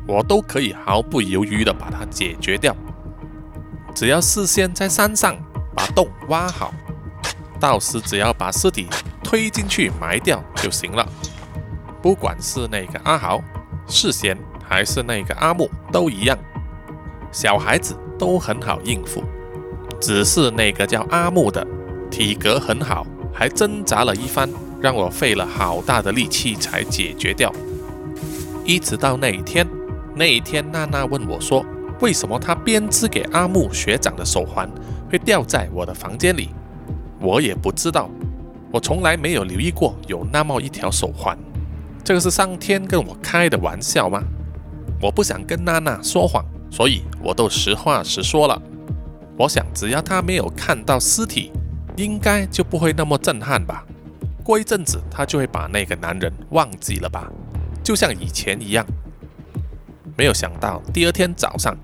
[0.07, 2.77] 我都可以毫不犹豫地把他解决掉。
[3.94, 5.35] 只要事先在山上
[5.75, 6.75] 把洞挖好，
[7.59, 8.87] 到时只要把尸体
[9.23, 11.07] 推进去埋掉就行了。
[12.03, 13.42] 不管是那个阿豪、
[13.88, 16.37] 世贤，还是那个阿木，都一样。
[17.33, 19.25] 小孩子都很好应付，
[19.99, 21.66] 只是那个叫阿木的，
[22.11, 24.47] 体格很好，还挣扎了一番。
[24.85, 27.51] 让我费了好大的力气才解决掉，
[28.66, 29.66] 一直到那一天，
[30.14, 31.64] 那一天娜娜问我说
[32.03, 34.70] ：“为什么她编织给阿木学长的手环
[35.11, 36.51] 会掉在我的房间里？”
[37.18, 38.11] 我也不知道，
[38.70, 41.35] 我从来没有留意过有那么一条手环。
[42.05, 44.23] 这个是上天跟我开的玩笑吗？
[45.01, 48.61] 我不想跟娜娜说谎，所以我都实话实说了。
[49.38, 51.51] 我想，只要他没有看到尸体，
[51.97, 53.83] 应该就不会那么震撼吧。
[54.45, 57.33] 过一阵子，他就会把那个男人忘记了吧，
[57.83, 58.87] 就像以前一样。
[60.17, 61.75] 没有想到，第二天早上，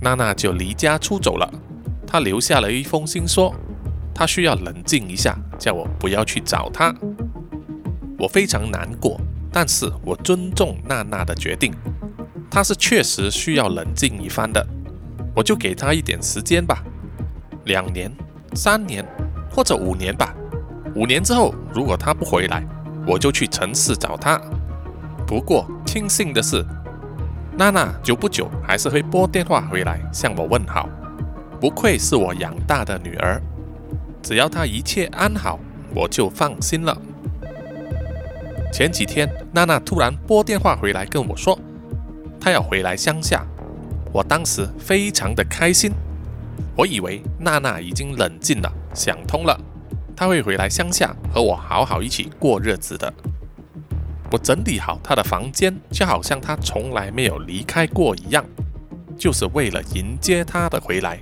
[0.00, 1.48] 娜娜就离家出走了。
[2.06, 3.54] 她留下了一封信，说
[4.14, 6.92] 她需要冷静一下，叫我不要去找她。
[8.18, 9.20] 我非常难过，
[9.52, 11.72] 但是我尊重娜娜的决定。
[12.50, 14.66] 她是确实需要冷静一番的。
[15.36, 16.82] 我就给她一点时间吧，
[17.66, 18.10] 两年、
[18.54, 19.04] 三年
[19.50, 20.34] 或者五年吧。
[20.98, 22.66] 五年之后，如果他不回来，
[23.06, 24.36] 我就去城市找他。
[25.24, 26.66] 不过庆幸的是，
[27.56, 30.88] 娜娜久不久还是会拨电话回来向我问好。
[31.60, 33.40] 不愧是我养大的女儿，
[34.20, 35.60] 只要她一切安好，
[35.94, 37.00] 我就放心了。
[38.72, 41.56] 前几天，娜娜突然拨电话回来跟我说，
[42.40, 43.46] 她要回来乡下。
[44.12, 45.92] 我当时非常的开心，
[46.76, 49.56] 我以为娜娜已经冷静了，想通了，
[50.18, 53.14] 她会回来乡下和我好好一起过日子的。
[54.32, 58.44] 我整理好她的房间，就好像她从来没有离开过一样，
[59.16, 61.20] 就是为了迎接她的回来。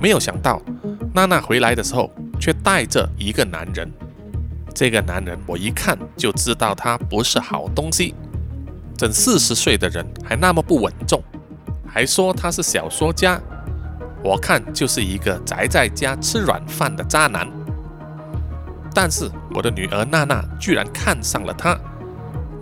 [0.00, 0.60] 没有想到，
[1.14, 3.88] 娜娜回来的时候却带着一个男人。
[4.74, 8.12] 这个男人我一看就知道他不是好东西，
[8.98, 11.22] 整四十岁的人还那么不稳重。
[11.86, 13.40] 还说他是小说家，
[14.24, 17.48] 我看就是一个宅在家吃软饭的渣男。
[18.94, 21.76] 但是我的女儿娜娜居然看上了他，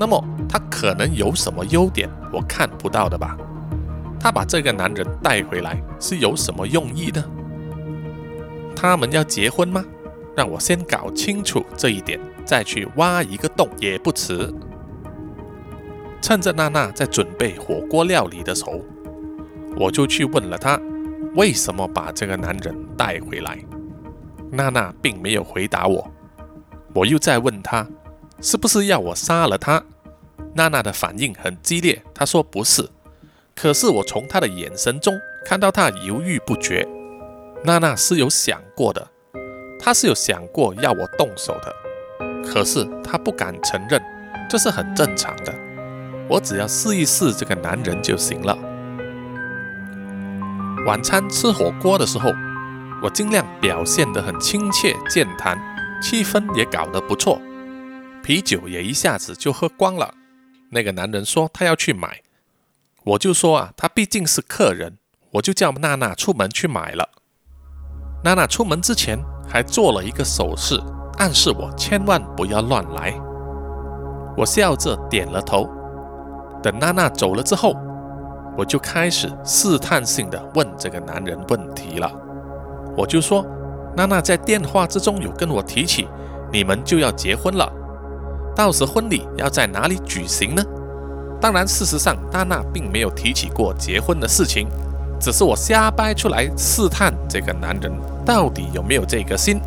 [0.01, 3.37] 那么他可能有什么优点我看不到的吧？
[4.19, 7.23] 他把这个男人带回来是有什么用意呢？
[8.75, 9.85] 他们要结婚吗？
[10.35, 14.51] 让我先搞清楚这一点，再去挖一个洞也不迟。
[16.23, 18.81] 趁着娜娜在准备火锅料理的时候。
[19.77, 20.79] 我就去问了他，
[21.35, 23.59] 为什么把这个男人带回来？
[24.51, 26.11] 娜娜并没有回答我。
[26.95, 27.87] 我又再问他，
[28.41, 29.83] 是不是要我杀了他？
[30.55, 32.89] 娜娜的反应很激烈，她说不是。
[33.55, 36.87] 可是我从她的眼神中看到她犹豫不决。
[37.65, 39.09] 娜娜是有想过的，
[39.79, 41.75] 她是有想过要我动手的，
[42.45, 44.03] 可是她不敢承认，
[44.51, 45.55] 这是很正常的。
[46.29, 48.59] 我只要试一试这个男人就行了。
[50.87, 52.31] 晚餐吃火锅的时候，
[53.03, 55.57] 我尽量表现得很亲切健谈，
[56.03, 57.41] 气氛也搞得不错，
[58.23, 60.13] 啤酒也一下子就喝光了。
[60.71, 62.21] 那个男人说他要去买，
[63.05, 64.99] 我就说啊，他毕竟是客人，
[65.31, 67.09] 我就叫娜娜出门去买了。
[68.25, 70.79] 娜娜出门之前还做了一个手势，
[71.19, 73.15] 暗示我千万不要乱来。
[74.37, 75.69] 我笑着点了头。
[76.63, 77.75] 等娜娜走了之后。
[78.55, 82.13] 我就开始试探性的问这个男人问题了。
[82.95, 83.47] 我就说，
[83.97, 86.09] 娜娜在电话之中有跟我提起，
[86.51, 87.71] 你们就要结婚了，
[88.55, 90.63] 到时婚礼要在哪里举行呢？
[91.41, 94.69] 当然，事实上，娜娜并没有提起过结婚的事情，
[95.21, 97.93] 只是我瞎掰出来试探这个男人
[98.25, 99.61] 到底有没有这个心。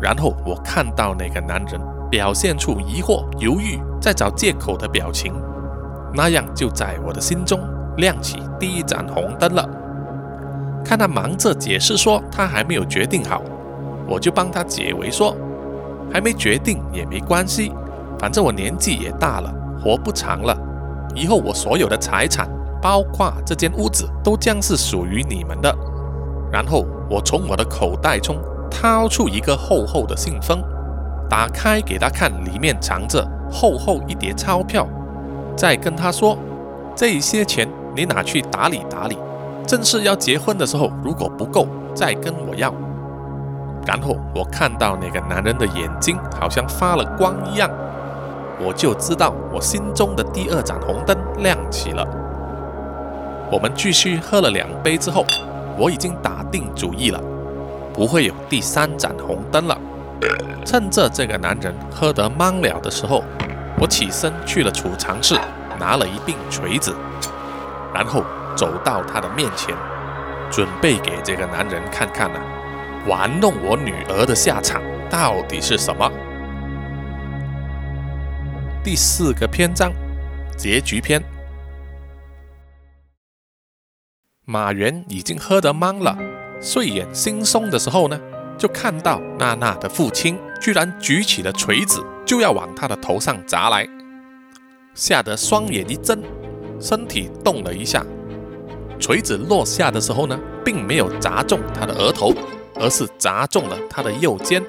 [0.00, 5.34] 然后我看到那个男人表现出疑惑、犹豫、在找借口的表情。
[6.14, 7.58] 那样就在我的心中
[7.96, 9.68] 亮起第一盏红灯了。
[10.84, 13.42] 看他忙着解释说他还没有决定好，
[14.06, 15.36] 我就帮他解围说，
[16.12, 17.72] 还没决定也没关系，
[18.18, 20.56] 反正我年纪也大了，活不长了，
[21.14, 22.48] 以后我所有的财产，
[22.80, 25.74] 包括这间屋子，都将是属于你们的。
[26.50, 28.36] 然后我从我的口袋中
[28.70, 30.62] 掏出一个厚厚的信封，
[31.30, 34.86] 打开给他看，里面藏着厚厚一叠钞票。
[35.56, 36.36] 再跟他说，
[36.94, 39.16] 这些钱你拿去打理打理，
[39.66, 42.72] 正式要结婚的时候，如果不够，再跟我要。
[43.86, 47.70] 然后我看到那个男人的眼睛好像发了光一样，
[48.60, 52.06] 我就知道我心中的第二盏红灯亮起了。
[53.50, 55.24] 我们继续喝了两杯之后，
[55.76, 57.20] 我已经打定主意了，
[57.92, 59.76] 不会有第三盏红灯了。
[60.64, 63.22] 趁着这个男人喝得懵了的时候。
[63.80, 65.34] 我起身去了储藏室，
[65.80, 66.94] 拿了一柄锤子，
[67.92, 68.22] 然后
[68.56, 69.74] 走到他的面前，
[70.50, 72.40] 准备给这个男人看看呢，
[73.06, 76.10] 玩弄我女儿的下场到底是什么。
[78.84, 79.92] 第四个篇章，
[80.56, 81.22] 结局篇。
[84.44, 86.18] 马原已经喝得懵了，
[86.60, 88.20] 睡眼惺忪的时候呢，
[88.58, 92.04] 就看到娜娜的父亲居然举起了锤子。
[92.24, 93.86] 就要往他的头上砸来，
[94.94, 96.22] 吓得双眼一睁，
[96.80, 98.06] 身体动了一下，
[99.02, 102.32] 锤子落下的时候呢，并没有砸中他的额头，
[102.76, 104.62] 而是砸中了他的右肩。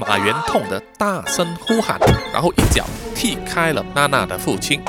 [0.00, 1.96] 马原痛得大声呼喊，
[2.32, 2.84] 然后一脚
[3.14, 4.82] 踢开了娜娜的父亲，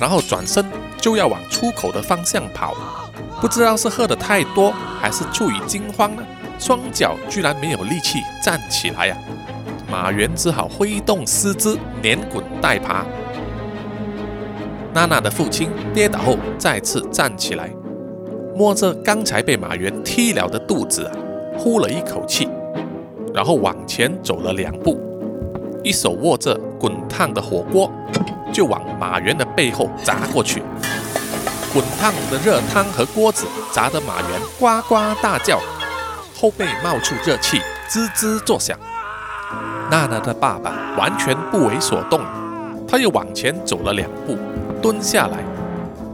[0.00, 0.64] 然后转身
[0.98, 2.74] 就要往出口的方向跑。
[3.42, 6.22] 不知道是喝得太多，还是处于惊慌呢，
[6.58, 9.16] 双脚居然没有力气站起来呀！
[9.90, 13.04] 马原只好挥动四肢，连滚带爬。
[14.92, 17.70] 娜娜的父亲跌倒后再次站起来，
[18.56, 21.08] 摸着刚才被马原踢了的肚子，
[21.56, 22.48] 呼了一口气，
[23.32, 25.00] 然后往前走了两步，
[25.84, 27.90] 一手握着滚烫的火锅，
[28.52, 30.60] 就往马原的背后砸过去。
[31.72, 35.60] 滚烫的热汤和锅子砸得马原呱呱大叫，
[36.36, 38.76] 后背冒出热气，滋滋作响。
[39.88, 42.20] 娜娜的爸爸完全不为所动，
[42.88, 44.36] 他又往前走了两步，
[44.80, 45.38] 蹲下来，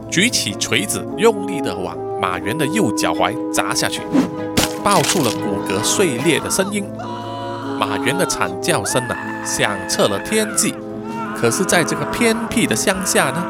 [0.09, 4.01] 举起锤子，用力地往马原的右脚踝砸下去，
[4.83, 6.85] 爆出了骨骼碎裂的声音。
[7.79, 9.15] 马原的惨叫声啊，
[9.45, 10.73] 响彻了天际。
[11.35, 13.45] 可是，在这个偏僻的乡下呢？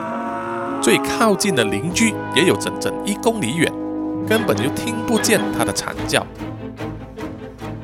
[0.82, 3.72] 最靠近的邻居也有整整一公里远，
[4.28, 6.26] 根本就听不见他的惨叫。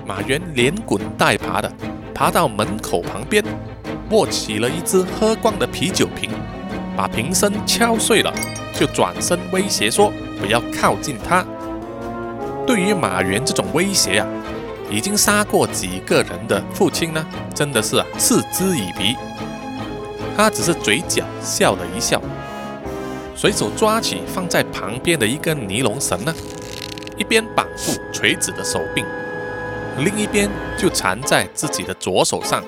[0.05, 1.71] 马原连滚带爬的
[2.13, 3.43] 爬到门口旁边，
[4.11, 6.29] 握起了一只喝光的啤酒瓶，
[6.95, 8.33] 把瓶身敲碎了，
[8.73, 11.45] 就转身威胁说：“不要靠近他。”
[12.65, 14.27] 对于马原这种威胁啊，
[14.89, 19.15] 已经杀过几个人的父亲呢，真的是啊嗤之以鼻。
[20.35, 22.21] 他只是嘴角笑了一笑。
[23.35, 26.33] 随手抓起放在旁边的一根尼龙绳呢，
[27.17, 29.03] 一边绑住锤子的手柄，
[29.97, 32.63] 另一边就缠在自己的左手上，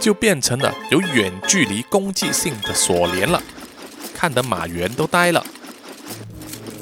[0.00, 3.42] 就变成了有远距离攻击性的锁链了。
[4.14, 5.44] 看得马原都呆了。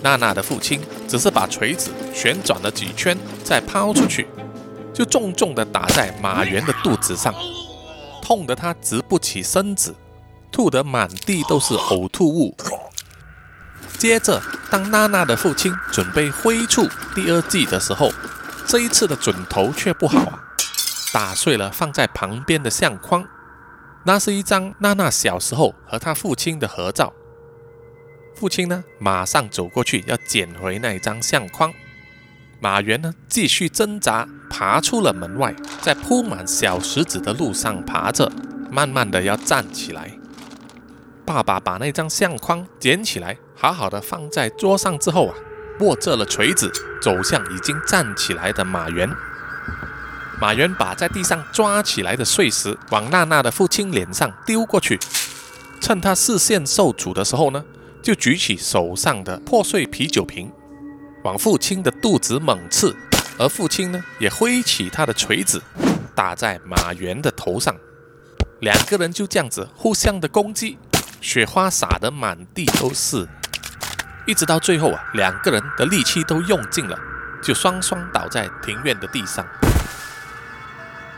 [0.03, 4.29] 娜娜的父亲只是把锤子旋转了几圈，再抛出去，
[4.93, 7.35] 就重重地打在马原的肚子上，
[8.23, 9.95] 痛得他直不起身子，
[10.53, 12.55] 吐得满地都是呕吐物。
[13.97, 18.12] 接着，当娜娜的父亲准备挥出第二记的时候，
[18.67, 20.43] 这一次的准头却不好啊，
[21.15, 23.25] 打碎了放在旁边的相框。
[24.05, 27.12] 那是一张娜娜小时候和她父亲的合照。
[28.35, 31.73] 父亲呢，马上走过去要捡回那一张相框。
[32.59, 38.33] 马原呢，继续挣扎，爬出了门外，在铺满小石子的路上爬着，
[38.69, 40.19] 慢慢的要站起来。
[41.25, 43.37] 爸爸把那张相框捡起来。
[43.55, 45.35] 好好的放在桌上之后啊，
[45.79, 49.09] 握着了锤子，走向已经站起来的马原。
[50.41, 54.99] 马原把在地上抓起来的碎石往娜娜的父亲脸上丢过去，
[55.80, 57.64] 趁他视线受阻的时候呢，
[58.03, 60.51] 就举起手上的破碎啤酒瓶，
[61.22, 62.95] 往父亲的肚子猛刺。
[63.37, 65.61] 而父亲呢，也挥起他的锤子，
[66.14, 67.74] 打在马原的头上。
[68.61, 70.78] 两个人就这样子互相的攻击，
[71.20, 73.26] 雪花洒得满地都是。
[74.26, 76.97] 一直到最后啊，两个人的力气都用尽了，
[77.43, 79.45] 就双双倒在庭院的地上。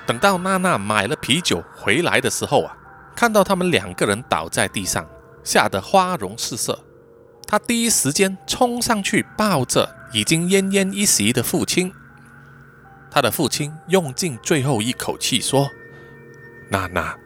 [0.06, 2.76] 等到娜娜买了啤酒回来的时候啊，
[3.16, 5.06] 看到他们两个人倒在地上，
[5.42, 6.78] 吓得花容失色。
[7.46, 11.92] 她第一时间冲上去抱着已经奄奄一息的父亲。
[13.10, 15.70] 他的父亲用尽最后一口气说
[16.68, 17.16] ：“娜娜，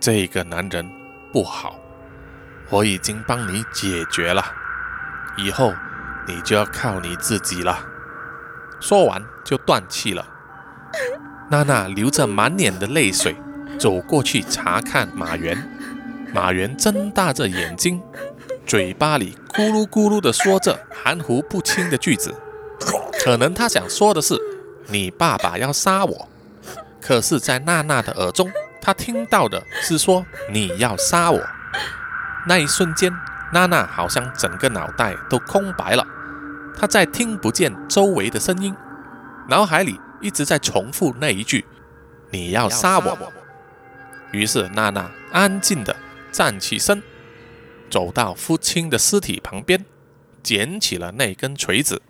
[0.00, 0.84] 这个男人
[1.32, 1.76] 不好，
[2.68, 4.44] 我已经帮你解决了。”
[5.38, 5.72] 以后
[6.26, 7.78] 你就要靠你自己了。
[8.80, 10.26] 说完就断气了。
[11.50, 13.34] 娜娜流着满脸的泪水
[13.76, 15.60] 走过去查看马原。
[16.32, 18.00] 马原睁大着眼睛，
[18.64, 22.32] 嘴巴里咕噜咕噜地说着含糊不清的句子。
[23.18, 24.38] 可能他想说的是
[24.86, 26.28] “你爸爸要杀我”，
[27.02, 28.48] 可是，在娜娜的耳中，
[28.80, 31.42] 她听到的是说“你要杀我”。
[32.46, 33.12] 那一瞬间。
[33.52, 36.06] 娜娜好像整个脑袋都空白了，
[36.78, 38.72] 她再听不见周围的声音，
[39.48, 41.64] 脑海里一直在重复那一句
[42.30, 43.32] ：“你要杀我。”
[44.32, 45.96] 于是娜娜安静地
[46.30, 47.02] 站起身，
[47.90, 49.84] 走到父亲的尸体旁边，
[50.42, 52.02] 捡起了那根锤子，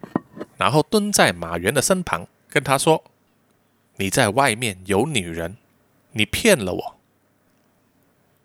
[0.56, 3.04] 然后蹲在马原的身旁，跟他说
[3.96, 5.56] ：“你在外面有女人，
[6.12, 6.96] 你骗了我。”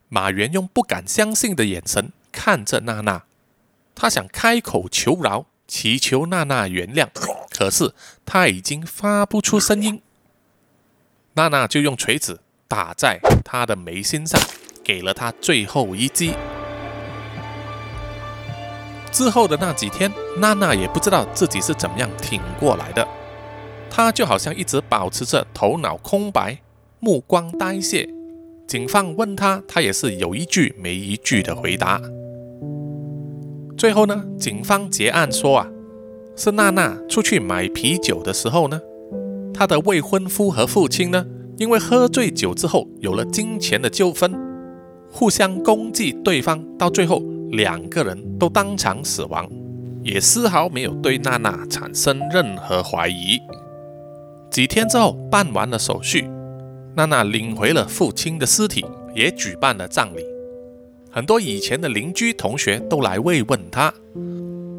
[0.07, 2.11] 马原用不敢相信的眼神。
[2.31, 3.23] 看着娜娜，
[3.95, 7.07] 他想开口求饶，祈求娜娜原谅，
[7.49, 7.93] 可是
[8.25, 10.01] 他已经发不出声音。
[11.33, 14.39] 娜娜就用锤子打在他的眉心上，
[14.83, 16.33] 给了他最后一击。
[19.11, 23.07] 之后的那几天，娜娜也不知道自己是怎么样挺过来的。
[23.89, 26.57] 她就好像一直保持着头脑空白，
[26.99, 28.09] 目光呆滞。
[28.67, 32.01] 警方问她，她也是有一句没一句的回答。
[33.77, 35.67] 最后呢，警方结案说啊，
[36.35, 38.79] 是娜娜出去买啤酒的时候呢，
[39.53, 41.25] 她的未婚夫和父亲呢，
[41.57, 44.33] 因为喝醉酒之后有了金钱的纠纷，
[45.11, 47.21] 互相攻击对方，到最后
[47.51, 49.45] 两个人都当场死亡，
[50.01, 53.39] 也丝毫没有对娜娜产生任何怀疑。
[54.49, 56.29] 几天之后办完了手续，
[56.95, 60.23] 娜娜领回了父亲的尸体，也举办了葬礼。
[61.15, 63.93] 很多以前的邻居同学都来慰问她，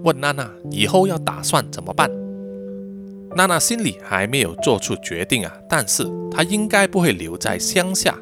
[0.04, 2.10] 问娜娜以后要打算怎么办。
[3.34, 8.18] 娜娜心里还没有做出决定啊，但是她应该不会留在乡下，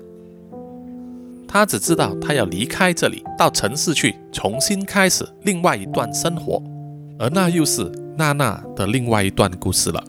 [1.48, 6.62] 她只知道她要离开这里，到城市去重新开始另外一段生活，
[7.18, 10.00] 而那又是娜娜的另外一段故事了。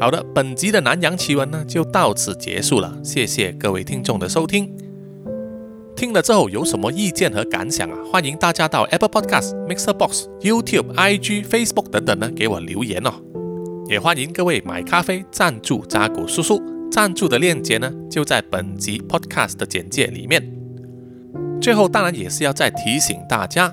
[0.00, 4.74] 好的，本集的南洋奇闻呢就到此结束了，谢谢各位听众的收听。
[6.00, 7.94] 听了之后有什么意见和感想啊？
[8.10, 13.12] 欢迎大家到 Apple Podcast、Mixer Box、YouTube、IG、Facebook 等等呢给我留言哦。
[13.86, 16.58] 也欢迎各位买咖啡赞助扎古叔叔，
[16.90, 20.42] 赞助的链接呢就在本集 Podcast 的简介里面。
[21.60, 23.70] 最后当然也是要再提醒大家，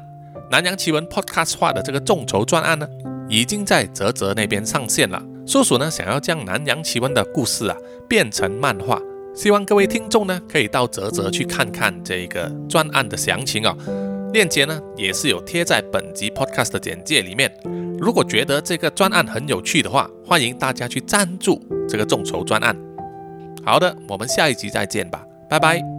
[0.51, 2.85] 南洋奇闻 Podcast 化的这个众筹专案呢，
[3.29, 5.23] 已经在泽泽那边上线了。
[5.45, 7.77] 叔叔呢想要将南洋奇闻的故事啊
[8.09, 9.01] 变成漫画。
[9.37, 13.77] 希望各位听众呢，可以到泽泽去看看这个专案的详情哦。
[14.33, 17.55] 链接呢，也是有贴在本集 podcast 的简介里面。
[17.99, 22.75] 如果觉得这个专案很有趣的话，欢迎大家去赞助这个众筹专案。
[23.63, 25.96] 好的，我们下一集再见吧，拜拜。